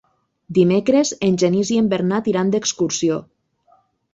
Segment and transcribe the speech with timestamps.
[0.57, 3.21] Dimecres en Genís i en Bernat iran d'excursió.